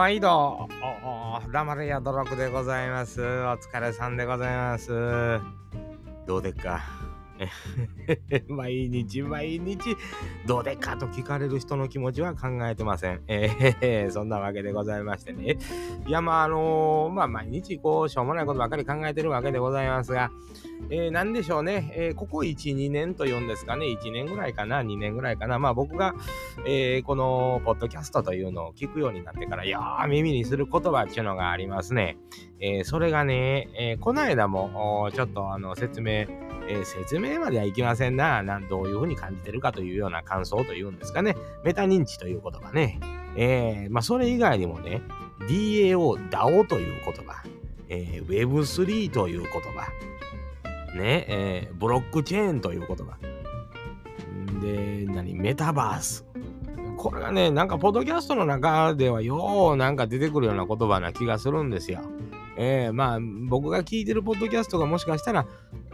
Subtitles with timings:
[0.00, 0.66] 毎度、
[1.52, 3.20] ラマレヤドロクでございます。
[3.20, 3.24] お
[3.58, 5.38] 疲れさんでございます。
[6.26, 6.80] どうでっか？
[8.48, 9.78] 毎日毎日
[10.46, 13.20] どうでっかと聞かれる人の気持ちは考えてません。
[13.28, 15.58] えー、そんなわけでございましてね。
[16.06, 20.30] いや、まあ、あのー、まあ、毎日こう、しょうもないことばかり考えてるわけでございますが、
[20.88, 26.14] えー、なんでしょうね、えー、ここ1、2年というんですかね、1年ぐらいかな、2年ぐらいかな、まあ僕が、
[26.66, 32.16] えー、このポッドキャストというのを聞くようになってから、よー耳にする言葉っていうのがありますね。
[32.60, 36.26] えー、それがね、えー、この間もちょっとあの説明、
[36.68, 38.42] えー、説明まではいきませんな。
[38.42, 41.36] なんどういうふうに感じてるかというような感想というんですかね。
[41.64, 43.00] メタ認知という言葉ね。
[43.36, 45.02] えー、まあそれ以外にもね、
[45.48, 47.42] DAO、DAO という言葉、
[47.88, 49.88] えー、Web3 という言葉、
[50.94, 53.16] ね、えー、ブロックチェーンという言葉。
[54.60, 56.26] で、何、メタバース。
[56.96, 62.00] これがね、なんか、ポッドキャストの中ではようなんか出てくるような言葉な気がするんですよ。
[62.56, 63.18] えー、まあ、
[63.48, 65.46] 僕が聞いてるポッドキャストがもしかしたら、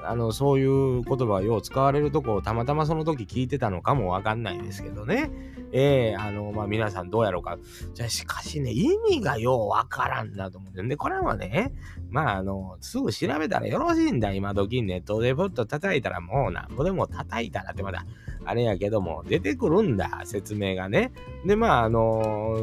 [0.09, 5.31] あの、そういう言葉をよう使われるとこをたまたまその時聞いてたのかもわかんないですけどね。
[5.73, 7.59] えー、あの、まあ、皆さんどうやろうか。
[7.95, 10.89] じゃあ、しかしね、意味がようわからんなと思ってん。
[10.89, 11.75] で、これはね、
[12.09, 14.33] まあ、あの、すぐ調べたらよろしいんだ。
[14.33, 18.07] 今時ネットでポッと叩いたらもうなんぼでも叩いたらってまだ、
[18.45, 21.13] あれやけども、出てくるんだ、説明がね。
[21.45, 22.57] で、まあ、あの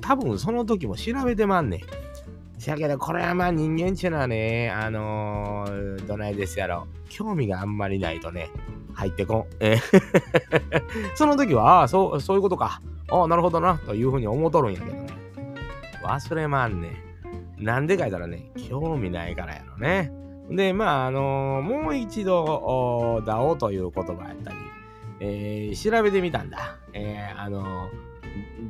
[0.00, 1.80] 多分その時も調べてまんねん。
[2.58, 6.86] しやけど、これはまあ人間っていうのはね、あのー、どないですやろ。
[7.08, 8.50] 興味があんまりないとね、
[8.94, 9.46] 入ってこん。
[11.14, 12.80] その時は、ああ、そう、そういうことか。
[13.10, 15.06] ああ、なるほどな、というふうに思っとるんやけどね。
[16.02, 16.96] 忘れまんね。
[17.58, 20.12] なんでか言ったらね、興味ないからやろね。
[20.50, 24.56] で、まあ、あのー、もう一度、だおという言葉やったり、
[25.20, 26.76] えー、調べてみたんだ。
[26.94, 28.05] えー、あのー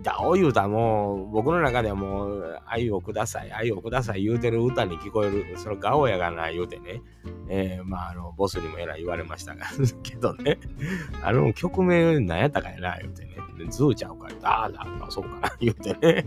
[0.02, 7.02] だお言うたもう、僕の中ではもう、愛をください、愛をください言うてる歌に聞こえる、そのガオやがな言うてね、
[7.48, 9.66] えー、まあ、あの、ボスにもえらい言われましたが、
[10.02, 10.58] けどね、
[11.22, 13.36] あの、曲名何やったかやな、言うてね、
[13.70, 16.26] ズーちゃうから、ああ、そうかな、言うてね、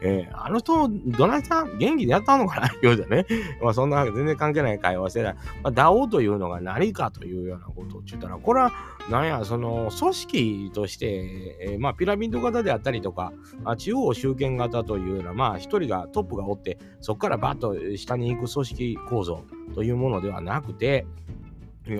[0.00, 3.26] えー、あの人、どないしたん元気でやったのかな、言うてね、
[3.62, 8.72] まあ、そんな全然関係ない会話してた、まあ、ダオというのが何かというようなことを言ったら、これは、
[9.10, 13.32] なんや、その、組織として、えー、まあ、ピラミッド型であったりとか、
[13.64, 21.06] あ中央集権型というような、まあ、一人が、トップがおって、そこからバッと下に行く組織構造というものではなくて、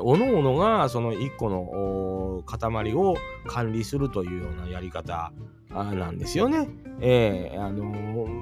[0.00, 5.32] おのおのがその一個の塊を管理するというようなやり方
[5.70, 6.68] なんですよね。
[7.00, 7.94] えー、あの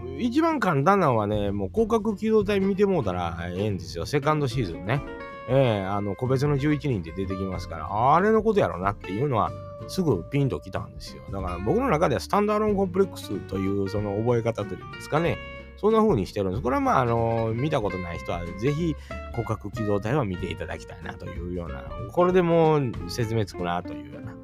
[0.04, 4.04] ー、一番簡単なのはね、もう広角機動隊見てもうたらええんですよ。
[4.04, 5.00] セカンドシーズンね。
[5.48, 9.50] えー、あの、個別の11人って出てきますから、あれのことやろなっていうのは、
[9.88, 11.22] すぐピンときたんですよ。
[11.32, 15.38] だから僕の中ではスタンダーロンコンプレックスというその覚え方というんですかね。
[15.78, 16.62] そんな風にしてるんです。
[16.62, 18.96] これはまあ、あの、見たことない人は、ぜひ、
[19.32, 24.34] 骨格機動隊を見ていただきたいなというような、これでもう説明つくなというような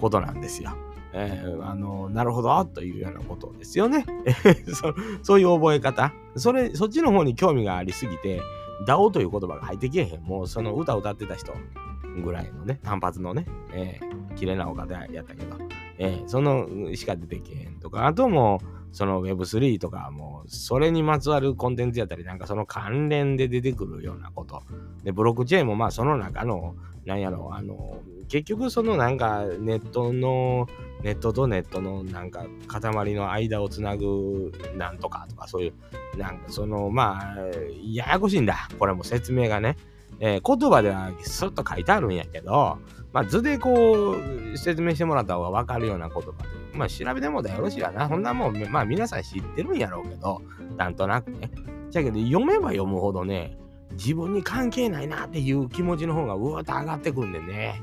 [0.00, 0.72] ことなんですよ。
[1.12, 4.04] えー、あの、なるほど、というようなことですよね。
[4.74, 6.12] そそういう覚え方。
[6.34, 8.40] それ、そっちの方に興味がありすぎて、
[8.86, 10.22] ダオという言葉が入ってけえへん。
[10.22, 11.52] もうその歌歌ってた人
[12.24, 15.58] ぐらいのね、単発のね、えー、綺麗なお方やったけど、
[15.98, 24.62] えー、そのしか出てけへんとか、あともその Web3 とかもうそれにまつわるコンテンツやったり、なんかその関連で出てくるようなこと。
[25.04, 26.74] で、ブロックチェーンもまあその中の、
[27.04, 27.98] なんやろう、あの、
[28.28, 30.66] 結局そのなんかネットの、
[31.02, 35.68] ネットとネットのなんか塊の間をつなぐなんとかとかそうい
[36.14, 37.36] う、なんかそのまあ、
[37.92, 38.70] ややこしいんだ。
[38.78, 39.76] これも説明がね。
[40.22, 42.78] えー、言葉ではスッと書いてあるんやけど、
[43.12, 44.16] まあ、図でこ
[44.52, 48.08] う説明してもらった方が分かるような言葉で、まあ、調べてもだよろしいわな。
[48.08, 50.42] そんなもん、まあ、皆さん知ってるんやろうけど、
[50.76, 51.50] なんとなくね。
[51.90, 53.58] じゃけど、読めば読むほどね、
[53.92, 57.82] 自分に関係ないなっていう気持ちの方がうわっと上がってくんでね。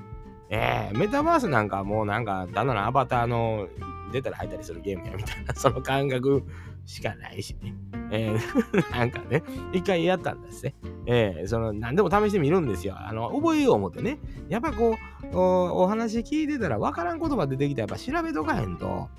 [0.49, 3.67] えー、メタバースなんかもうなんか、ただのアバターの
[4.13, 6.43] 出たら入ったりするゲームやみたいな、その感覚
[6.87, 7.75] しかないしね。
[8.11, 9.43] えー、 なんかね、
[9.73, 10.73] 一回やったんですね。
[11.05, 12.95] えー、その、何でも試してみるんですよ。
[12.97, 14.19] あの、覚えよう思ってね。
[14.47, 14.95] やっぱこ
[15.31, 19.09] う、おお話聞いてたら分からん言葉出てきたらやっぱ調べとかへんと、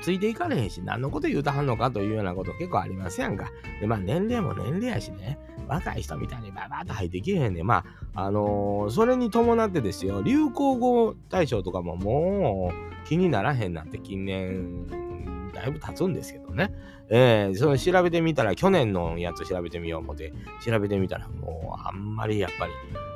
[0.00, 3.50] ついていかれへんし、何のこと言うたはんのかというようなこと結構ありますやんか。
[3.80, 7.64] で、まあ年齢も年齢やしね、若い人みたいにババッと入ってきへんね。
[7.64, 7.84] ま
[8.14, 15.05] あ、あのー、それに伴ってですよ、流行語大賞とかももう気にならへんなんて近年、
[15.56, 16.72] だいぶ経つんですけどね。
[17.08, 20.32] えー、その調べてみたら、去年のやつ調べてみよう思って、
[20.64, 22.72] 調べてみたら、もうあんまりやっぱり、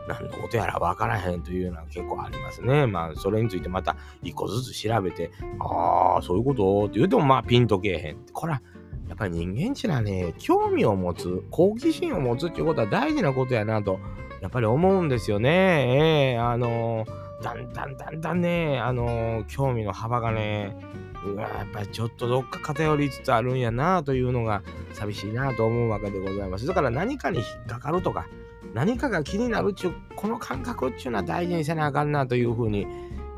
[0.09, 2.87] 何のことやら分からへんというのは結構ありますね。
[2.87, 8.17] まあ、それについてまた一個ずつ調べて、ああ、そういうことって言うても、まあ、ピンとけえへん。
[8.33, 8.63] これは、
[9.09, 13.99] やっぱり人間ちはね、興味を持つ、好奇心を持つっていうことは大事なことやなと、
[14.41, 16.35] やっぱり思うんですよね。
[16.35, 20.77] えー、あのー、だんだんだんだんね、あのー、興味の幅がね、
[21.25, 26.67] うわやっぱりちょっとどっか偏りつつあるんやなというのが寂しいなと思うわけでございます。
[26.67, 28.27] だから何かに引っかかるとか、
[28.75, 32.87] 何かが気になるっちゅう、この感覚っちゅうのは大事にせなあかんなというふうに、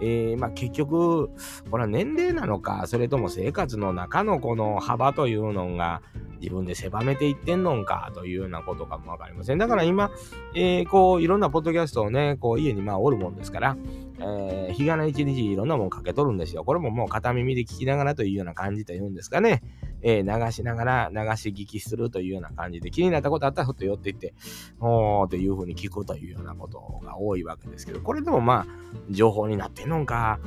[0.03, 1.31] えー、まあ、結局、
[1.71, 6.03] これは年齢なのか、それとも生活の中のこの幅というのが
[6.41, 9.59] 自分で狭めていってんのかというようなことかもわかりません。
[9.59, 10.11] だから今、
[10.57, 13.77] えー、こう、いろんなポッドキャストをね、こう、家にまあおるもんですから、
[14.19, 16.65] えー、日がな一日いろんなもんかけとるんですよ。
[16.65, 19.63] これももう片耳で聞きながらというような感じというんですかね。
[20.03, 24.35] えー、流しながら流し聞きするというような感じで気になったことあったらふっと寄っていって、
[24.81, 30.41] おーというふうに聞くというようなことが多いわけですけど、これでもまあ、情報になってんのか、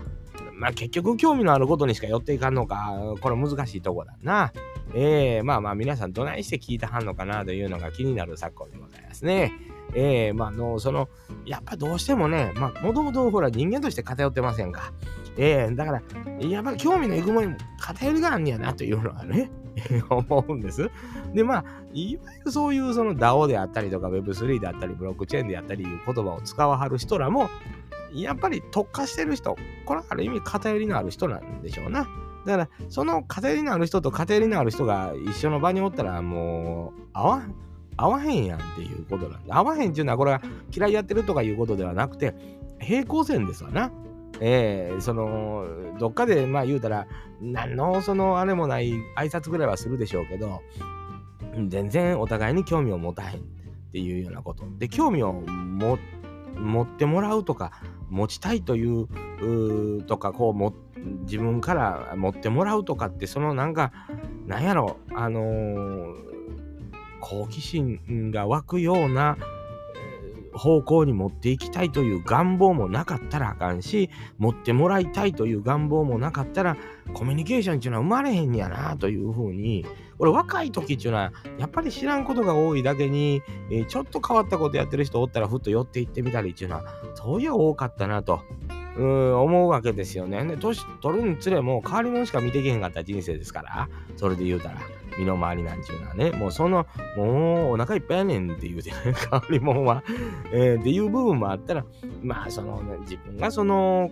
[0.53, 4.51] まあ結局興味のあることにしか寄っていかんのか、これ難しいとこだな。
[4.93, 9.51] えー、まあまあ皆さんどないして聞いてはんのかなというのが気になる昨今でございますね。
[9.93, 11.09] えー、まあの、その、
[11.45, 14.93] やっぱどうしてもね、まあ、もともとほら人間として偏ってませんか。
[15.37, 16.01] えー、だから、
[16.39, 19.51] やっぱり興味のいくもにも偏りがあんねやなというのはね、
[20.09, 20.89] 思うんです。
[21.33, 27.49] で、まあ、いわゆるそういうその DAO であったりとか Web3 であったり、ブロックチェーンであったりいう言葉を使わはる人らも、
[28.13, 32.07] やっぱり特化してる人、これはある意味偏りのある人なんでしょうな。
[32.45, 37.55] だから、その偏りのある人と偏りのある人が一緒の場におったら、もう、合わん。
[37.97, 40.41] 合わへんやんっていうことなんで、合わへんっていうのはこれは
[40.75, 42.35] 嫌いやってるとかいうことではなくて、
[42.79, 43.91] 平行線ですわな。
[44.39, 45.65] えー、その、
[45.99, 47.07] どっかで、まあ言うたら、
[47.41, 50.61] 何のそのあれもない挨拶ぐらいはするでしょうけど、
[51.67, 53.43] 全然お互いに興味を持たへんっ
[53.91, 54.65] ていうようなこと。
[54.77, 57.71] で、興味を持ってもらうとか、
[58.09, 60.73] 持ちたいというとか、こうも、
[61.21, 63.91] 自分から持ってもらうとかって、そのなんか、
[64.47, 66.25] なんやろ、あのー
[67.27, 69.35] 好奇心が湧くような
[70.55, 76.77] 方向に持っていきたいという願望もなかったらあかんし、持ってもらいたいという願望もなかったら、
[77.13, 79.85] コミュニケーションっていうのは生まれへんやなというふうに、
[80.17, 86.85] 俺若い時っていうのは、やっぱり知らんことが多いだけに、えー、ちょっと変わったことやってる人おったらふっと寄っていってみたりっていうのは、
[87.15, 88.41] そういう多かったなと。
[88.97, 90.45] うん思うわけですよね。
[90.45, 94.79] で、年取るにつれも変わり者しか見てけへんかった人生ですから、それで言うたら。
[95.17, 96.85] 身の回りなんちゅうのはね、もうその、
[97.15, 98.95] もうお腹いっぱいやねんって言うてね、
[99.29, 100.03] 香りもんは、
[100.51, 101.85] えー、っていう部分もあったら、
[102.21, 104.11] まあその、ね、自分がその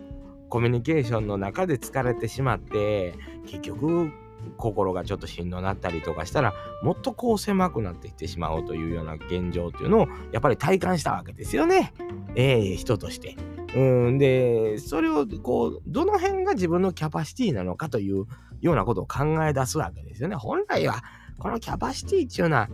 [0.50, 3.16] コミュニケーションの中で疲れてしまって、
[3.46, 4.12] 結局、
[4.58, 6.54] 心がちょっとしんどなったりとかしたら、
[6.84, 11.94] もっとこう狭くなっていってしまうというような現状っていうのを、やっぱり体感したわけですよね。
[12.36, 13.36] ええー、人として。
[13.76, 18.26] うんで、それをこう、どの辺が自分のキャパシティなのかという
[18.64, 20.36] ようなことを考え出すわけですよね。
[20.36, 21.04] 本来は、
[21.38, 22.70] このキャパシティっていうのは、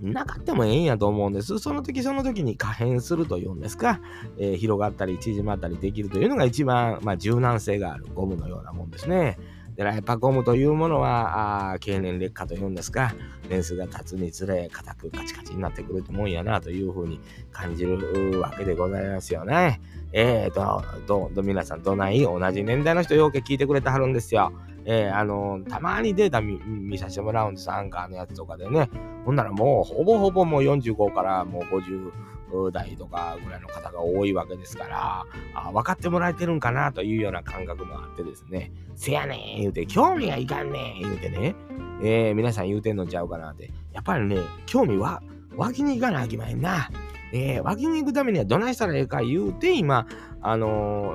[0.00, 1.58] なかってもええんやと思うんです。
[1.58, 4.00] その時その時に可変するというんですか、
[4.38, 9.38] えー、広がったり縮まったりできるというのが一番、まあ、柔軟性があるゴムのようなもんですね。
[9.76, 13.14] で、やっぱゴムというものは、あ経年劣化というんですか、
[13.48, 17.18] 年数が経つにつれ、硬くカチカチになってくるもんやなというふうに
[17.50, 19.80] 感じるわけでございますよね。
[20.12, 22.20] えーと、ど、ど、皆さんどない？
[22.20, 24.52] 同じ年代の人よけ聞いてくれてはるんですよ。
[24.86, 28.90] えー、あの、たまにデータ見させてもらうんです、アンカーのやつとかでね。
[29.24, 41.54] ほんならもう、ほぼほぼもう45からもう50代とかぐらいの方が多いわけですから、あ分かってもらえてるんかなというような感覚もあってですね、せやねん言うて、興味がいかんねん言うてね、
[42.02, 43.70] えー、皆さん言うてんのちゃうかなって。
[43.92, 45.22] やっぱりね、興味は
[45.56, 46.90] 湧きに行かなあきまへんな。
[47.32, 50.06] えー、湧きに行くためにはどないしたらええか言うて、今、
[50.40, 51.14] あの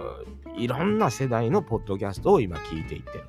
[0.58, 3.24] ー、いろんな世代のポッドキャストを今聞いていってる。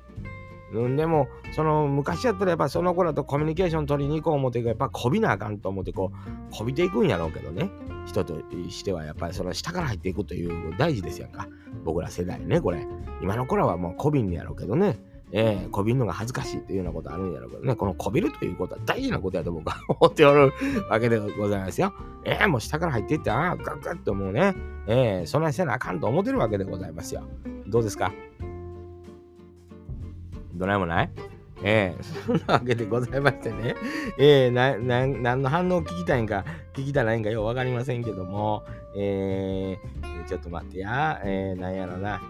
[0.73, 7.69] うん、でも、その昔やったらやっぱその頃とコミュニケーション取りに行こう思ってやっぱこびなあかんと思ってこう、こびていくんやろうけどね。
[8.05, 8.35] 人と
[8.69, 11.47] してはやっぱりその下から入っていくという大事ですやんか。
[11.83, 12.87] 僕ら世代ね、これ。
[13.21, 14.99] 今の頃はもうこびんやろうけどね。
[15.33, 20.51] えー、こびんのが恥ずかしいっていうようなことあるんやろうけどね、このこびるということは大事なことやと僕は思っておる
[20.89, 21.93] わけでございますよ。
[22.25, 24.53] えー、もう下から入っていって、ああ、ガッガッともうね、
[24.87, 27.23] えー、そんなせなあかんと思ってるわけでございますよ。
[27.65, 28.11] どうですか？
[30.61, 31.09] どないもない？
[31.63, 33.75] ええー、そんなわけでございましてね。
[34.17, 38.63] えー、な、な、何の反応を聞きたいんか、聞きたないんかようわかりませんけども、
[38.97, 42.15] えー、ちょっと待ってや、えー、なんやろな。
[42.15, 42.21] あの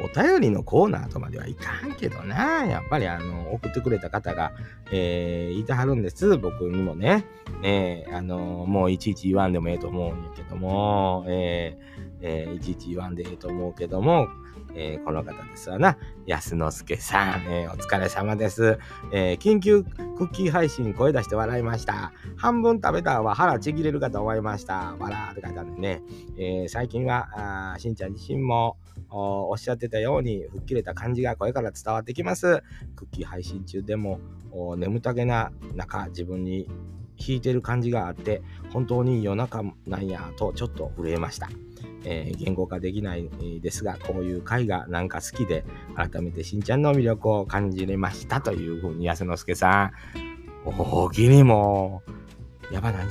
[0.00, 2.64] お便りのコーナーとまではいかんけどな。
[2.64, 4.52] やっぱりあの、送ってくれた方が、
[4.92, 6.36] えー、いてはるんです。
[6.38, 7.24] 僕にもね。
[7.64, 8.38] えー、あの
[8.68, 14.28] もういちいち言わんでもええと思うんやけども、えー、えー、いちいち言わんでええと思うけども、
[14.74, 15.96] えー、この方ですわな。
[16.26, 18.78] 安之助さん、えー、お疲れ様です、
[19.12, 19.38] えー。
[19.38, 19.90] 緊急ク
[20.26, 22.12] ッキー配信声出して笑いました。
[22.36, 24.96] 半分食べたは腹ちぎれるかと思いました。
[24.98, 26.02] 笑って書いてあるんでね。
[26.36, 28.76] えー、最近はあしんちゃん自身も
[29.10, 32.62] おっしゃってたように吹っ切れた感じが声から伝わってきます。
[32.94, 34.20] クッキー配信中でも
[34.76, 36.66] 眠たげな中自分に
[37.18, 41.48] 弾いてる感じがあって本当に夜中なんやとちょっと震えました。
[42.04, 43.28] えー、言語化できない
[43.60, 45.64] ですが、こういう回がなんか好きで、
[45.96, 49.92] 改めてしんちゃんの魅力を感じれましたというふうに、安之助さ
[50.64, 52.02] ん、大喜利も、
[52.72, 53.06] やばない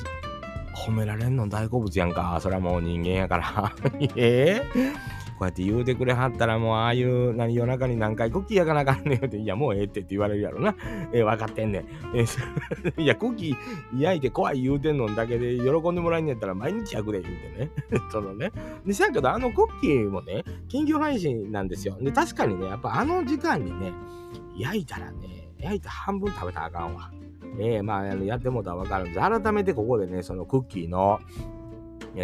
[0.76, 2.40] 褒められんの大好物やんか。
[2.42, 3.76] それはもう人間やから。
[4.16, 10.76] えーこうやって言うてくれはったらもうああいう何夜中に何回クッキー焼かなあかんねんって、いやもうええってって言われるやろな。
[11.14, 11.86] えー、分かってんねん。
[12.16, 17.72] えー、 いや、クッキー焼いて怖い言うてんのだけで喜んでもらえんねやったら毎日焼くで言うてね。
[18.12, 18.52] そのね。
[18.86, 21.98] で、せやけどあのクッキーもね、緊急配信なんですよ。
[22.02, 23.94] で、確かにね、やっぱあの時間にね、
[24.58, 27.12] 焼いたらね、焼いて半分食べたらあかんわ。
[27.60, 29.20] えー、まあ、やってもたらわかるんです。
[29.20, 31.20] 改めてここでね、そのクッキーの、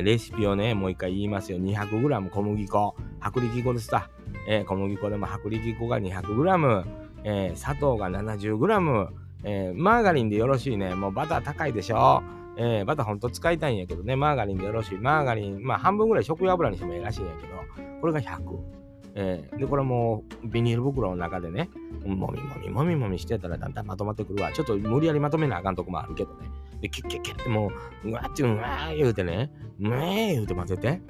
[0.02, 1.60] レシピをね、もう一回言いますよ。
[1.60, 2.96] 200g 小麦粉。
[3.22, 4.10] 薄力粉ですさ。
[4.48, 6.86] えー、小麦粉でも薄力粉が 200g、
[7.24, 9.08] えー、砂糖が 70g、
[9.44, 10.96] えー、マーガリンでよろしいね。
[10.96, 12.24] もうバター高いでしょ。
[12.58, 14.98] えー、バターほんと使いたいんやけどね、マーガリンでよろしい。
[14.98, 17.54] マーガリン、まあ半分ぐらい食用油にしてもいいらしいんやけど、
[18.02, 18.84] これが100。
[19.16, 21.70] えー、で、これもビニール袋の中でね、
[22.06, 24.52] もみもみもみもみしてたらだんだんまとまってくるわ。
[24.52, 26.50] ちょっと無理やりまとめなあかんとこもあるけどね。
[26.84, 27.72] で、キュッキュッキュッっても
[28.04, 29.50] う、うわってうわー言うてね、
[29.80, 31.02] うわー言うて混ぜて、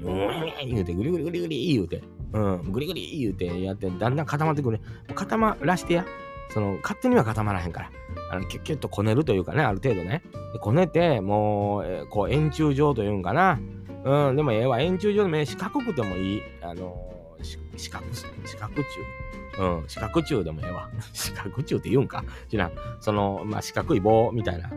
[0.00, 4.80] うわー言うて、ぐりぐりぐりぐり言うて、うん、ぐりぐり言うてやって、だんだん固まってくる。
[5.14, 6.06] 固まらしてや。
[6.54, 7.90] その、勝手には固まらへんから。
[8.30, 10.22] あの、キュッキュッとこねるというかね、ある程度ね。
[10.54, 13.60] でこねて、もう、えー、こう、円柱状というんかな。
[14.04, 14.80] うん、でもええわ。
[14.80, 16.42] 円柱状でもええ、四角くてもいい。
[16.62, 19.24] あのー、四角、四角柱。
[19.56, 20.88] うん、四角柱でもええわ。
[21.12, 22.72] 四角柱って言うんか知らん。
[23.00, 24.72] その、まあ、四角い棒みたいな。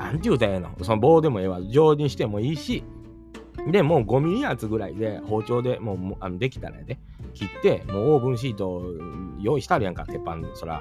[0.00, 1.60] なんて言うたらええのその棒でもええわ。
[1.62, 2.84] 上にしてもいいし、
[3.70, 6.98] で、もう5ミリ厚ぐらいで包丁でもうあのできたらね、
[7.34, 8.82] 切って、もうオーブンシート
[9.40, 10.38] 用意してあるやんか、鉄板。
[10.54, 10.80] そら、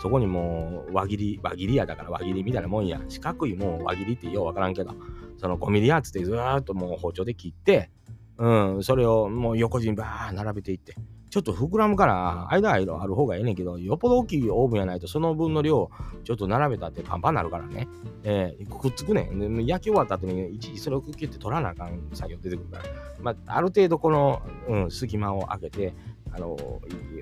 [0.00, 3.00] そこにもう輪切り、輪切りやだから輪切りみたいなもんや。
[3.08, 4.94] 四角いもう輪切りってようわからんけど、
[5.38, 7.90] その5ミリ厚でずーっともう包丁で切って、
[8.38, 10.94] うん、それをもう横にバー並べていって、
[11.30, 15.88] ちょっと膨らむから、間間ある方がええねんけど、よっぽど大きいオーブンやないと、その分の量、
[16.24, 17.88] ちょっと並べたってパンパンになるからね。
[18.24, 19.64] えー、くっつくねん。
[19.64, 22.84] 焼き終わった後に、一時それをキュッて取らなあかん作業出てくるから。
[23.22, 25.94] まあ、ある程度この、うん、隙間を開けて、
[26.32, 26.56] あの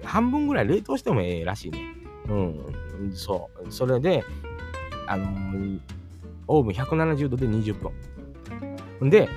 [0.04, 1.80] 半分ぐらい冷凍してもええらしいね。
[2.28, 3.70] うん、そう。
[3.70, 4.24] それで、
[5.06, 5.80] あのー、
[6.46, 7.74] オーブン170度で20
[9.00, 9.10] 分。
[9.10, 9.28] で、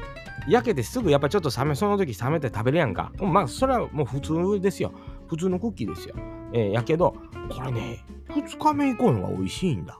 [0.48, 3.12] 焼けてすぐやっぱちょっと冷め、その時冷めて食べるやんか。
[3.20, 4.92] まあ、それはもう普通ですよ。
[5.28, 6.16] 普通のクッキーですよ。
[6.54, 7.16] えー、やけど、
[7.50, 9.98] これね、2日目以降のが美味しいんだ。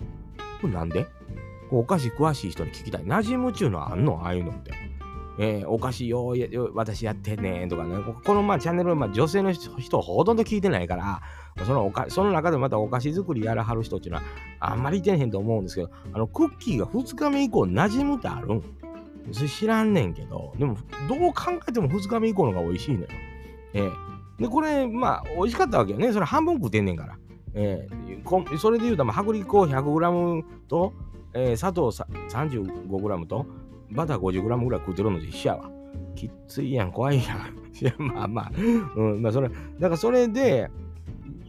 [0.62, 1.08] これなんで？
[1.72, 3.04] お菓子詳しい人に聞きたい。
[3.04, 4.20] 馴染むちゅうのはあんの？
[4.24, 4.72] ああいうのって。
[5.40, 7.96] えー、お菓子よう私やってんねんとかね。
[8.26, 11.22] このまあチャンネルまあ女性の人ほとんど聞いてないから、
[11.66, 14.26] そのおかその中でまたお菓子作りやらはる人っていうのは
[14.60, 18.64] あんまりいてへんと思うんですけど、あのクッキーが2日目以降馴染むってあるん？
[19.32, 23.08] 知らんねんけど、でも、どう考えても2日目以降のが美味しいのよ。
[23.74, 23.92] えー、
[24.42, 26.12] で、これ、まあ、美味しかったわけよね。
[26.12, 27.18] それ半分食ってんねんから。
[27.54, 30.94] えー、それで言うと、まあ、薄力粉 100g と、
[31.34, 33.46] えー、砂糖 35g と、
[33.92, 35.72] バター 50g ぐらい食ってるのと一緒やわ。
[36.16, 37.58] きついやん、怖いやん。
[37.82, 38.52] いや、まあまあ、
[38.96, 40.70] うん、まあそれ、だからそれで、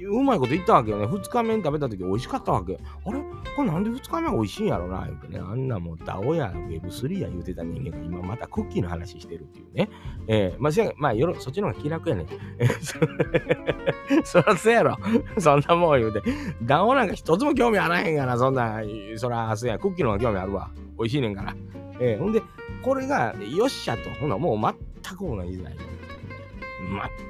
[0.04, 1.06] うまいこと言ったわけよね。
[1.06, 2.78] 2日目に食べた時美味しかったわけ。
[3.04, 3.20] あれ？
[3.56, 5.06] これなんで2日目美味しいんやろな？
[5.06, 5.38] 言うてね。
[5.38, 9.88] あんなもうダオや Web3 や言うてた人間が今またクッキーの話してるっていうね。
[10.28, 12.26] えー、まあ、まあ、よろそっちの方が気楽やねん。
[14.24, 14.96] そらそうやろ。
[15.38, 16.22] そんなもん言うて。
[16.62, 18.38] ダオなんか一つも興味あらへんがな。
[18.38, 18.80] そんな、
[19.16, 20.70] そら、そうや、クッキーの方が興味あるわ。
[20.98, 21.54] 美味しいねんから。
[22.00, 22.42] えー、ほんで、
[22.82, 24.02] これが、よっしゃと。
[24.20, 24.58] ほな、もう
[25.04, 25.76] 全く同じだよ。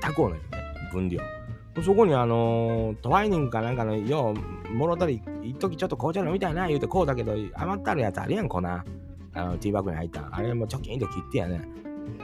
[0.00, 0.40] 全く同じね。
[0.92, 1.20] 分量。
[1.80, 4.34] そこにあのー、トワイニングかなんかの、よ
[4.68, 8.58] う、もろたり、一時ちょっと紅茶飲みたいな言うてこうだけど、余ったるやつあるやん、粉。
[8.58, 8.84] あ
[9.34, 10.28] の、ティーバッグに入った。
[10.30, 11.62] あれもチョキンと切ってやね。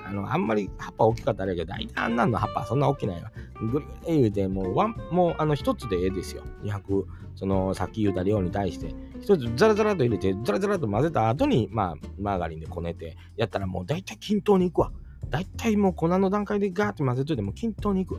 [0.04, 3.32] あの、あんまり葉っぱ大きかったらやけど、大体あんなんの葉っぱそんな大きないわ。
[3.60, 6.42] ぐりぐり言うて、もう、ワン、もう、あの、一つでええですよ。
[6.64, 14.92] 200、その、さっき言うた量に対して、一つザラザラと入れて、ザラザラと混ぜた後に、まあ、マーガリンでこねて、やったらもう大体均等にいくわ。
[15.30, 18.18] 大体もう粉の段階でガーって混ぜといても均等にいく。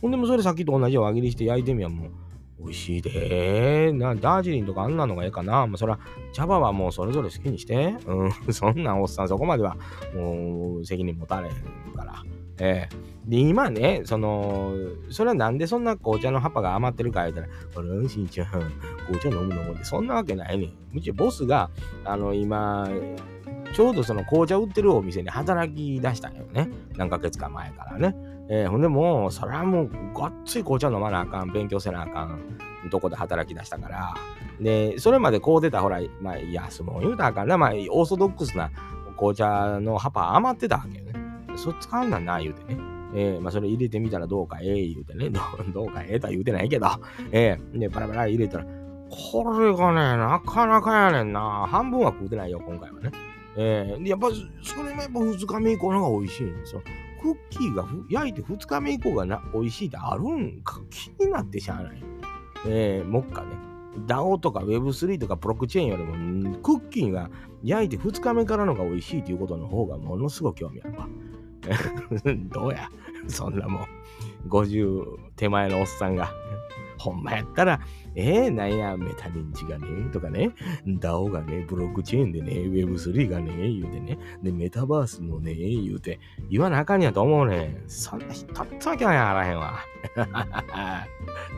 [0.00, 2.10] ほんでもそれさっきと同じ輪切りして焼いてみやもう、
[2.60, 5.66] 美味しいでな、ダージリンとかあんなのがええかな。
[5.66, 5.98] まあ、そら、
[6.32, 7.96] 茶葉はもうそれぞれ好きにして。
[8.06, 9.76] うん、 そんなおっさんそこまでは
[10.14, 12.22] もう責任持たれへんから。
[12.62, 14.74] ええー、で、今ね、その、
[15.08, 20.72] それはなんでそんな紅茶の葉っぱが余ってるか言うたら、あれ、しんちゃん、紅茶飲むのもって、そんなわけないねん。
[20.92, 21.70] むしろボスが、
[22.04, 22.86] あの、今、
[23.72, 26.68] ちょうどその紅茶売ってるお店に働き出したんよね。
[26.96, 28.29] 何ヶ月か前からね。
[28.52, 32.40] えー、ほんでもう、それはもう、ごっつい紅茶飲まなあかん、勉強せなあかん、
[32.90, 34.14] とこで働き出したから。
[34.60, 38.70] で、それまでこう出たほら、まあ、安もん言うたらあかんな、まあ、オーソドックスな
[39.16, 41.12] 紅茶の葉っぱ余ってたわけよね。
[41.56, 42.80] そっ使うんだな、言うてね。
[43.14, 45.30] えー、まあ、それ入れてみたらどうかええ言うてね。
[45.30, 45.40] ど
[45.72, 46.88] どうかええとは言うてないけど。
[47.30, 48.64] えー、で、パラパラ入れたら、
[49.10, 51.66] これがね、なかなかやねんな。
[51.68, 53.12] 半分は食うてないよ、今回はね。
[53.56, 54.28] えー、やっぱ
[54.62, 56.82] それもやっぱ2日目以降の方が美味しいんですよ。
[57.20, 62.02] クッキーが焼いて2日目以降がな美味しいってあるんか気になってしゃあない。
[62.66, 63.56] えー、もっかね。
[64.06, 67.30] DAO とか Web3 とかブロックチェーンよりもクッキーが
[67.62, 71.08] 焼いて2日目からのが美味しいということの方がものすごく興味あるわ。
[72.52, 72.88] どうや？
[73.28, 73.86] そんなもん。
[74.48, 75.04] 50
[75.36, 76.30] 手前のおっさんが。
[77.00, 77.80] ほんまやったら、
[78.14, 80.50] えー、なんや、メタ認知がね、とかね、
[80.86, 88.44] DAO がね、ブロックチェーンでね、Web3 がね、言うてね、で、メタバースもね、言うて、言わなあかんやと思うねそんな一
[88.78, 89.78] つわけはあらへんわ。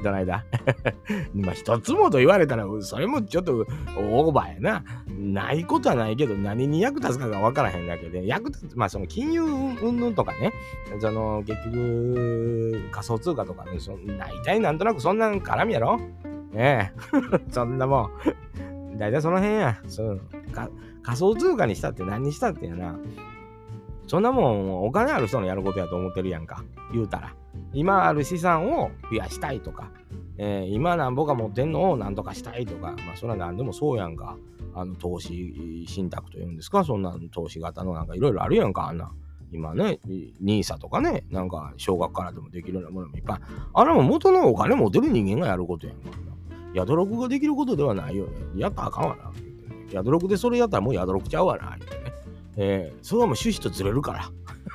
[0.03, 0.45] どないだ？
[1.35, 4.85] まあ、一つもと言われたら、それもちょっとオーバーやな。
[5.09, 10.53] ないことはないけど、何に役立つかがわからへんだけで、役立つ、まあ、その金融云々とかね、
[11.01, 15.99] その、結局、仮想通貨とかね、そ大体なんとなくそんな絡みやろ？
[16.53, 16.93] ねえ。
[17.51, 18.11] そんなも
[18.95, 18.99] ん。
[18.99, 19.81] 大体その辺や。
[19.87, 20.21] そう
[21.03, 22.99] 仮想通貨にしたって何にしたってやな。
[24.07, 26.63] そんなもん、お金ある人のやることやと思ってるやんか。
[26.93, 27.35] 言うたら。
[27.73, 29.91] 今ある資産を増やしたいとか、
[30.37, 34.37] えー、今なんぼが持ってんのをなんとかしたいとか、まあそれは何でもそうやんか。
[34.75, 39.13] あの投資信託というんですか、そんな投資型のなんかいろいろあるやんか、あんな。
[39.53, 39.99] 今ね、
[40.43, 43.39] NISA とかね、なんか小学からでもできるようなものもいっぱい。
[43.75, 46.11] あれも元のお金持てる人間がやることやんか。
[46.75, 48.33] 宿録ができることではないよね。
[48.57, 49.33] やったらあかんわな。
[49.91, 51.77] 宿録でそれやったらもう宿録ちゃうわな。
[51.77, 51.83] ね
[52.57, 54.31] えー、それはもう趣旨とずれるから。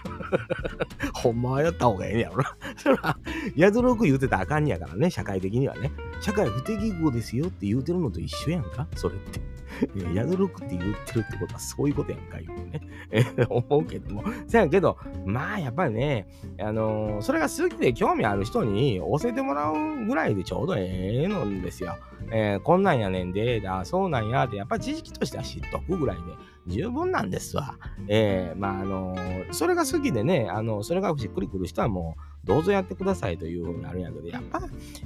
[1.13, 2.57] ほんまはやった方がええんやろな。
[2.77, 3.17] そら、
[3.57, 5.91] 宿録言うてたらあかんやからね、社会的にはね。
[6.21, 9.57] 社会不適合ですよって言うてるのと一緒やんか、それって。
[10.15, 12.81] 宿録って言ってるってことはそういうことやんか、言うね。
[13.11, 14.23] え思うけども。
[14.47, 16.27] せやけど、まあやっぱりね、
[16.59, 21.97] あのー、それが好きで興味ある人に教えてもらうぐらいでちょうどええのんですよ。
[22.31, 26.21] えー、こんなんやねんで、だ、そうなんやって、やっぱり知識としては知っとくぐらいで、
[26.67, 27.77] 十分なんですわ。
[28.07, 34.61] えー、まあ、あのー、それが好きでね、あの、それがしっくりくる人はもう、どうぞやってくださいというふうになるんやけど、やっぱ、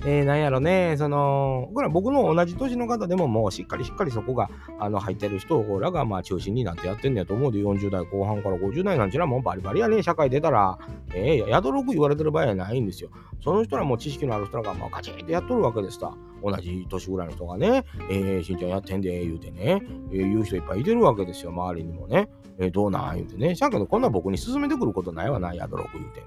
[0.05, 4.49] えー、なんやろね、その、これは僕の同じ年の方でももうしっかりしっかりそこが、
[4.79, 10.77] あの、入ってる人らが、まあ、中心になってやってんねやと思うで、40代後半から50代なんちゅうのはもうバリバリやね、社会出たら、
[11.13, 13.09] えー、宿ろく言われてる場合はないんですよ。
[13.43, 16.15] その人らも知識のある人らが、まあ、カチンってやっとるわけですわ。
[16.43, 22.29] 同じ年ぐらいの人がね、えー、しんちゃんやってんで、言うてね、えー、言う人いっぱいいてるわけですよ、周りにもね。
[22.59, 23.55] えー、どうなん言うてね。
[23.55, 26.23] しゃけど、こんな僕に勧めてくることないわな、宿ろく言うて。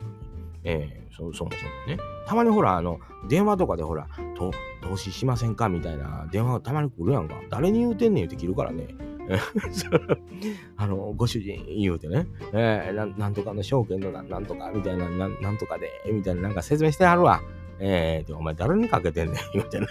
[0.64, 1.50] えー、そそもそも
[1.87, 1.98] ね。
[2.27, 2.98] たまにほら、あの、
[3.29, 4.50] 電話とかでほら、と
[4.83, 5.68] 投資しませんか？
[5.68, 7.35] みたいな電話がたまに来るやんか。
[7.50, 8.88] 誰に言うてんねんって切るからね。
[10.77, 17.40] あの、ご主人言うてね、えー、ななんとかの証券のななんとかみたいな、ななんとかで、みたいななんか説明してはるわ。
[17.79, 19.37] えー、で、お前誰にかけてんねん？
[19.55, 19.87] 言うてね。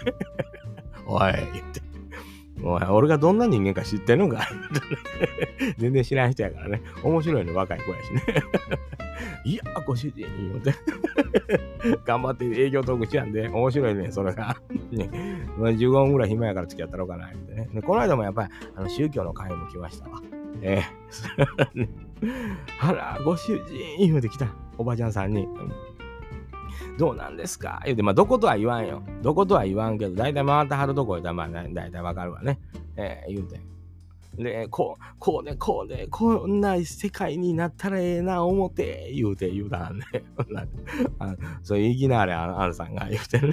[1.06, 1.80] おい、言って。
[2.64, 4.48] おい、俺がどんな人間か知ってんのか
[5.76, 6.82] 全然知らん人やからね。
[7.02, 8.22] 面白いね、若い子やしね。
[9.44, 10.74] いや、ご主人、言うて。
[12.04, 14.56] 頑張って営業トークしやんで、面白いね、それが。
[14.90, 15.10] ね、
[15.58, 17.68] 15分ぐらい暇やから付き合ったろうかな、ってね。
[17.74, 20.22] で、この間もやっぱり、あの、宗教の会も来ましたわ。
[20.62, 21.88] えー、
[22.80, 24.48] あら、ご主人、言うて来た。
[24.78, 25.46] おばちゃんさんに。
[26.98, 27.80] どうなんですか？
[27.84, 29.02] 言うて、まあ、どことは言わんよ。
[29.22, 32.60] どことは言わんけど、大体回ってはるとこ言うたら、まあ、だいたいわかるわね。
[32.96, 33.60] えー、言うて。
[34.36, 40.04] で、こう、こうね、こうね、こんな世界になったらええな、思て、言うて言うたんね。
[41.62, 43.52] そう、いきなりアンさんが言うてね。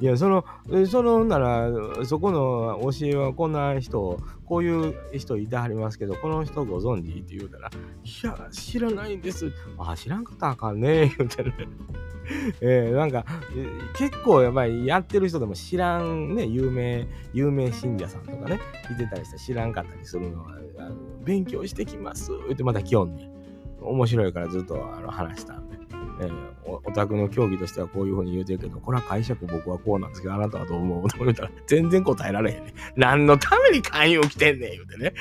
[0.00, 0.44] いや、その、
[0.86, 1.70] その、なら、
[2.04, 9.52] そこの教えはこんな人、こういう人いてはりますけど、この人ご存知って言うたら、いや、知らないんです。
[9.78, 11.54] あ、知らんかったらあかんね、 言うてね。
[12.60, 13.24] えー、なんか、
[13.96, 23.30] 結構やっぱりやってる人でも知らんね、有名、有名信者さんとかね、いてたりして知らんかったりするのは、あの勉強してきますってまた来よんね。
[23.80, 25.75] 面白いからずっとあの話したんで。
[26.20, 26.32] えー、
[26.64, 32.74] おオタクの競技としてはこういうふうに言うてるけど、これは解釈僕はこうなんですけど、あなたはどう思うと思ったら、全然答えられへんね。
[32.96, 35.12] 何のために勧誘来てんねん、言うてね。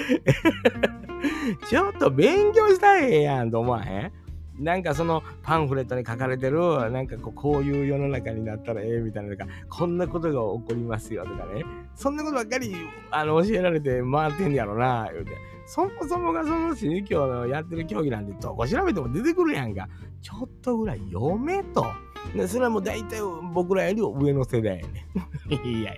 [1.70, 4.12] ちょっと勉強したいやんと思わへん？
[4.60, 6.60] なんかそのパンフレットに書かれてる、
[6.92, 11.64] なんかこうこういう世の中になったらええみたいなと、かこんなことが起こりますよとかね、
[11.96, 12.76] そんなことばっかり
[13.12, 15.32] あの教えられて回ってんやろな、言うて。
[15.68, 19.90] そもそもがその宗教のやってる競技なんてどこ調べても出てくるやんか。
[20.22, 21.86] ちょっとぐらい読めと。
[22.34, 23.22] でそれはもう大体
[23.54, 25.06] 僕らより上の世代やね。
[25.64, 25.98] いやい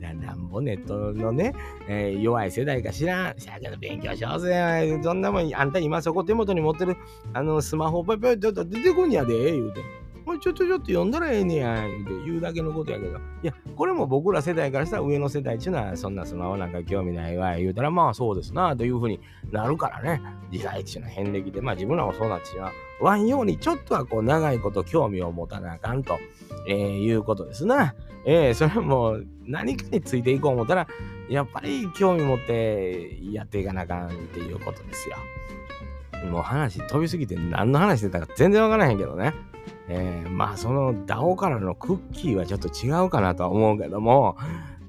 [0.00, 1.54] や、なんぼネットのね、
[1.88, 3.38] えー、弱い世代か知らん。
[3.38, 5.00] しゃけど勉強しようぜ。
[5.02, 6.96] そんなもん、あんた今そこ手元に持ってる
[7.32, 9.80] あのスマホぽいぽいちょっと出てこんやで、言うて。
[10.26, 13.18] もうちょっとちょっと読んだらええねや、言うて言うだけのことやけど。
[13.18, 20.22] いや、これも僕ら世代からしたら上の世代っていうのは、そんなスマホなんか興味ないわ、言うたら、まあそうですな、というふうになるからね。
[20.50, 22.70] 時代っていうのは遍歴で、まあ自分らもそうなってしま
[23.00, 23.04] う。
[23.04, 26.18] ワンようにちょっとはこう長いこと興味を持たなあかんと、
[26.66, 27.94] えー、いうことですな。
[28.26, 30.86] えー、それはもう何かについていこう思ったら、
[31.28, 35.16] やっぱり興味持ってやっていかなあかんっていうことですよ。
[36.30, 39.34] もう話飛びすぎて何の話してたか全然わからへんけどね。
[39.88, 44.36] えー、まあそのダオからのクッキーはちょっと違うかなとは思うけども、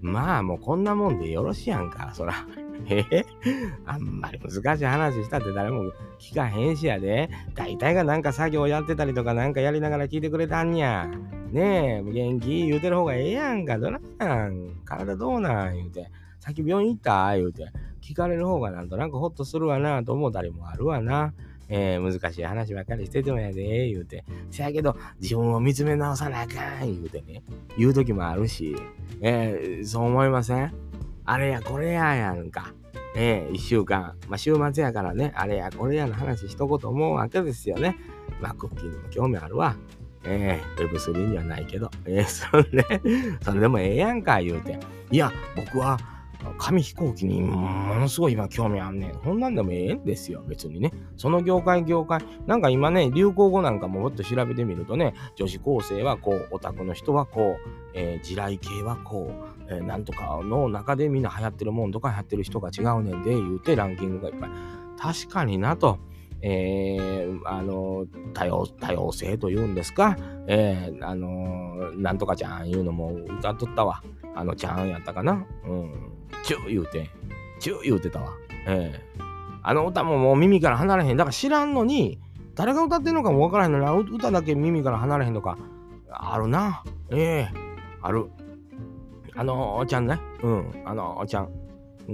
[0.02, 2.34] まあもうこんなもんでよろしいやんか、そら。
[2.89, 3.03] え
[3.85, 7.29] あんまり難しい話したって誰も聞かへんしやで。
[7.55, 11.09] 大体がなんか作業やってたりとかなんかやりながら聞いてくれたんや。
[11.51, 13.77] ねえ、元気言うてる方がええやんか。
[13.77, 14.75] どないなん？
[14.85, 16.09] 体どうなん言うて。
[16.39, 17.65] さっき病院行った言うて。
[18.01, 21.33] 聞かれる方がなんとなくホッとするわなと思ったりもあるわな。
[21.73, 24.25] えー、難しい話ばっかりしててもやで、言うて。
[24.49, 27.43] せやけど、自分を見つめ直さなあかん、言うてね。
[27.77, 28.75] 言う時もあるし、
[29.21, 30.73] えー、そう思いません？
[31.25, 32.73] あれやこれややんか。
[33.15, 37.97] ええ、一週間、まあ、週末やからね、あれやこれやの話しとこうと思うわけですよね。
[38.39, 39.75] まあ、クッキーにも興味あるわ。
[40.23, 43.01] えー、Web3 にはないけど、えー、それ、
[43.41, 44.79] それでもええやんか、言うて。
[45.10, 45.97] いや、僕は、
[46.58, 49.15] 紙飛行機にものすごい今興味あんねん。
[49.15, 50.91] こんなんでもええんですよ、別にね。
[51.17, 52.21] その業界業界。
[52.47, 59.32] なんか今ね、流行語なんかももっと調べてみるとね、女子高生はこう、オタクの人はこう、えー、地雷系はこ
[59.67, 64.49] う、えー、なんとかの中でみんな流行ってるもんとか流行ってる人が違うねんで言うてランキングがいっぱい。
[64.97, 65.99] 確かになと。
[66.43, 74.01] えー、あの多様多様性というんですか、えー、あのなんとかちゃんいうのも歌っとったわ。
[74.34, 75.45] あのちゃんやったかな。
[75.65, 76.20] うん。
[76.43, 77.09] チュー言うて、
[77.59, 78.33] チュー言うてたわ。
[78.67, 79.23] ええー、
[79.63, 81.17] あの歌ももう耳から離れへん。
[81.17, 82.19] だから知らんのに、
[82.55, 85.57] 誰が歌ってんのかもわからへんのに、歌だけ耳から離れへんのか。
[86.09, 86.83] あるな。
[87.11, 88.29] ええー、ある。
[89.35, 90.19] あのおちゃんね。
[90.43, 90.83] うん。
[90.85, 91.49] あのおちゃん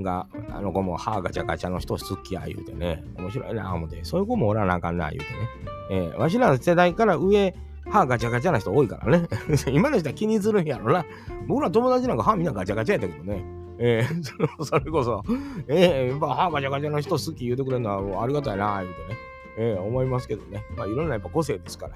[0.02, 3.04] が、あの子も歯ガチャガチャの人好きや言うてね。
[3.18, 4.04] 面白いな思って。
[4.04, 5.50] そういう子もおらなあかんな言うてね。
[5.90, 7.56] ええー、わしらの世代から上、
[7.90, 9.28] 歯ガチャガチャな人多いからね。
[9.72, 11.06] 今の人は気にするんやろな。
[11.48, 13.44] 僕ら友達なんか歯みんなガチャガチャやったけどね。
[13.80, 14.24] えー、
[14.64, 15.24] それこそ、
[15.68, 19.20] えー、やっぱ歯ガチャガチャの人好き言うてくれるのはありがたいな、言うてね。
[19.60, 20.64] えー、思いますけどね。
[20.76, 21.94] まあいろんなやっぱ個性ですから、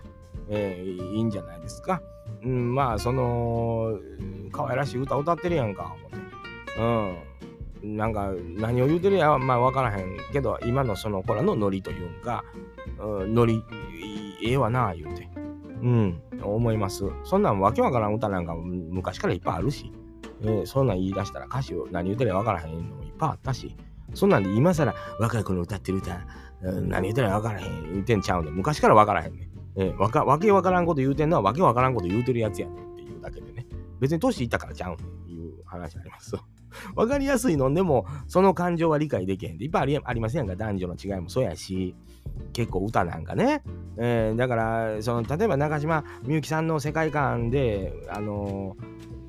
[0.49, 2.01] えー、いいんじゃないですか。
[2.43, 3.99] うん、まあその、
[4.51, 6.81] 可愛らしい歌歌ってるやんか、思って。
[6.81, 7.31] うん。
[7.83, 12.43] なんか何を言うてるやまあ分からへんけど今のその子らのノリというか、
[12.99, 13.63] うん、ノリ
[14.43, 15.27] ええわな言うて
[15.81, 17.05] うん、思います。
[17.23, 19.91] そんなんわけわからん歌なんか昔からいっぱいあるし、
[20.43, 23.75] え、そんなん言い出したら歌詞を何言うてるかわからへんのもいっぱいあったし、
[24.13, 26.25] そんなんで今更若い子の歌ってる歌、
[26.61, 33.65] 何言うてるかわからへん言うてんちゃうんで、昔からわからへんねえー、わかわけわからんこと言うてんのはわけわからんこと言うてるやつやねんっていうだけでね。
[33.99, 36.35] 別に年いったからちゃうんっていう話あります。
[36.95, 41.95] わかりやすいのでも、その感情は理解できへんで、いっぱいありありませんか、男女の違いもそうやし、
[42.53, 43.63] 結構歌なんかね。
[43.97, 49.20] えー、だから、その例えば中島みゆきさんの世界観で、あのー、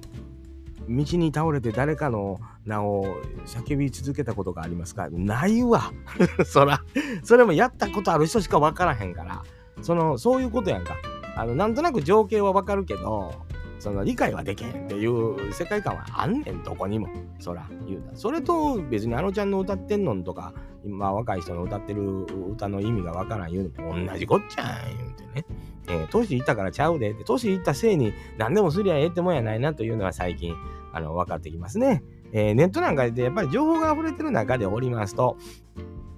[0.88, 3.04] 道に倒れて誰かの名を
[3.46, 5.08] 叫び続けたことがありますか？
[5.10, 5.92] ないわ。
[6.44, 6.80] そら、
[7.22, 9.42] それもやったことある人しか分からへんから、
[9.80, 10.96] その、そういうことやんか。
[11.36, 13.32] あの、なんとなく情景は分かるけど、
[13.82, 17.08] その理解はできへんっていう世界観はあんねん、どこにも。
[17.40, 18.16] そら、言うた。
[18.16, 24.66] それと別にあのちゃんの歌ってんのんとか、今若い人の歌ってる歌の意味がわからん言うのも同じこっちゃん
[24.96, 25.46] 言うてね。
[25.88, 30.54] えー、年いったからちゃうでって、年いったせいに何でもすりゃええってもんやないなというのは最近、
[30.92, 32.04] あの、分かってきますね。
[32.30, 35.36] えー、ネットなんかでやっぱり情報が溢れてる中でおりますと、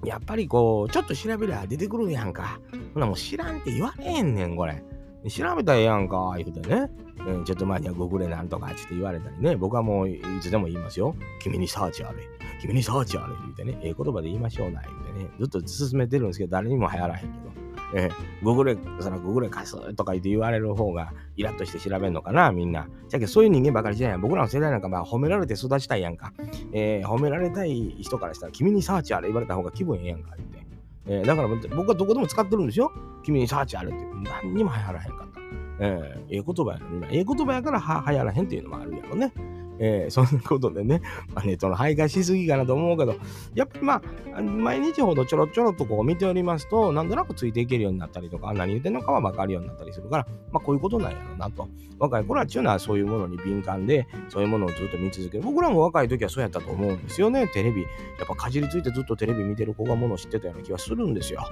[0.05, 2.61] やっぱりこう、ちょっと調べりゃ出てくるやんか。
[2.93, 4.85] ほなもう知らんって言われへんねん、これ。
[5.31, 6.91] 調べたらええやんか、言うてね。
[7.27, 9.57] うん、ちょっと前にはググれなんとかって言われたりね。
[9.57, 11.17] 僕はもういつでも言いますよ。
[11.41, 12.19] 君にサーチあれ。
[12.61, 13.35] 君にサーチあれ。
[13.41, 13.79] 言うてね。
[13.83, 14.83] ええ言葉で言いましょうな。
[14.83, 15.31] 言うてね。
[15.39, 17.55] ずっと進めてるんですけど、誰にも流行らへんけど。
[17.97, 22.89] えー、ググレ、そのググレ貸すとか言って言われる方がイラッとして調べんのかな、みんな。
[23.09, 24.19] じゃけそういう人間ばかりじゃない。
[24.19, 26.33] 僕らの世代なんかまあ褒められて育ちたいやんか。
[26.73, 30.64] えー、褒められたい人からしたら君にサーチあれ言われた方が気分ええやんか、言って。
[31.07, 32.93] えー、だから僕はどこでも使ってるんですよ。
[33.23, 33.97] 君にサーチあるって。
[34.43, 35.41] 何にも流行らへんかった。
[35.81, 39.33] えー、ええ言葉やのに、ええ言葉やからは流行らへんっていうのもあるやろね。
[39.79, 41.01] えー、 そんなことでね、
[41.35, 43.17] まあ、ネットの徘徊しすぎかなと思うけど、
[43.55, 44.03] やっぱりま
[44.35, 51.69] あ、毎日ほどちょろちょろとこう見ておりますと、なんとなくついていけるようになったりとか、何言ってんのかは分かるようになったりするから、まあこういうことなんやろうなと。
[51.99, 55.45] 若い頃はっていうのはそういうものに敏感で、そういうものをずっと見続ける。
[55.45, 57.47] 僕らも若い時はそうやったと思うんですよね。
[57.49, 57.83] テレビ。
[57.83, 57.89] や
[58.25, 61.43] っぱかじりついてずっとテレビ見てる子がものを知ってたような気はするんですよ。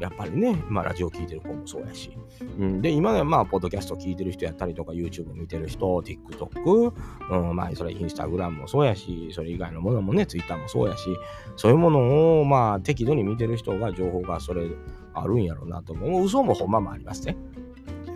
[0.00, 2.16] やっぱりね、まあラジオ聞いてる子もそうやし。
[2.58, 6.92] うん、で、今はまあ、ポッドキャスト聞いてる人やったりとか、YouTube 見てる人、TikTok、
[7.30, 11.16] うん、まあ、それインスタグラムもそうやし、それ以外のものもね、ツイッターもそうやし、
[11.56, 14.66] そういうものを、まあ、適度に見てる人が情報がそれ
[15.14, 16.24] あるんやろうなと思う。
[16.24, 17.36] 嘘もほんまもありますね。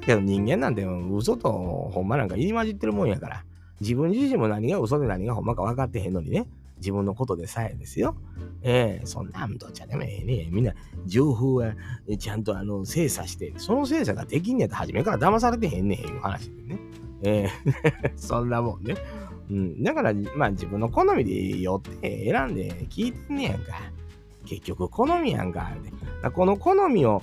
[0.07, 3.45] けど人間なんて嘘とほんまなんか入り混じってるもんやから、
[3.81, 6.47] 自分自身も何が嘘で何がほんまか分かってへんのにね、
[6.79, 8.16] 自分のことでさえですよ。
[8.62, 10.49] ええー、そんなんどっちゃでもええね。
[10.51, 10.73] みんな
[11.07, 11.75] 情報は
[12.19, 16.79] ちゃんとあの精査して、その精査ができんねやったら初めから騙されてへんねんいう話でね。
[17.23, 18.95] ええー、 そんなもんね。
[19.51, 23.75] うん、だから、まあ自分の好みでよって選んで聞いてんねやんか。
[24.45, 25.71] 結局好みやんか。
[26.35, 27.23] この好みを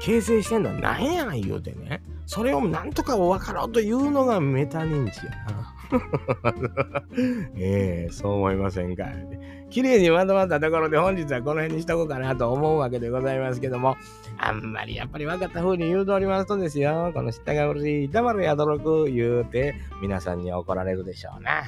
[0.00, 2.02] 形成してんのは何やん言うてね。
[2.26, 5.74] それをなんとか分かろうというのがメタ認知やな。
[7.56, 9.04] ええー、そう思いませんか？
[9.70, 13.96] 綺麗にまとまったところで本日はこの辺にしとこうかなと思うわけでございますけども、
[14.38, 21.64] あんまりやっぱり分かった風に言うとおりますとですよ、この下がうるしい黙るやどろく言うて皆さんに怒られるでしょうな。